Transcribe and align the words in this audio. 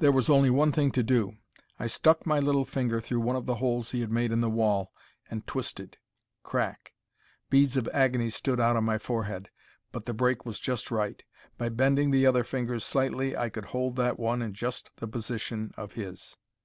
There 0.00 0.10
was 0.10 0.28
only 0.28 0.50
one 0.50 0.72
thing 0.72 0.90
to 0.90 1.04
do. 1.04 1.36
I 1.78 1.86
stuck 1.86 2.26
my 2.26 2.40
little 2.40 2.64
finger 2.64 3.00
through 3.00 3.20
one 3.20 3.36
of 3.36 3.46
the 3.46 3.54
holes 3.54 3.92
he 3.92 4.00
had 4.00 4.10
made 4.10 4.32
in 4.32 4.40
the 4.40 4.50
wall 4.50 4.90
and 5.30 5.46
twisted. 5.46 5.98
Crack! 6.42 6.94
Beads 7.48 7.76
of 7.76 7.88
agony 7.92 8.28
stood 8.30 8.58
out 8.58 8.74
on 8.74 8.82
my 8.82 8.98
forehead, 8.98 9.50
but 9.92 10.04
the 10.06 10.14
break 10.14 10.44
was 10.44 10.58
just 10.58 10.90
right. 10.90 11.22
By 11.58 11.68
bending 11.68 12.10
the 12.10 12.26
other 12.26 12.42
fingers 12.42 12.84
slightly 12.84 13.36
I 13.36 13.48
could 13.48 13.66
hold 13.66 13.94
that 13.94 14.18
one 14.18 14.42
in 14.42 14.52
just 14.52 14.90
the 14.96 15.06
position 15.06 15.70
of 15.76 15.92
his. 15.92 16.36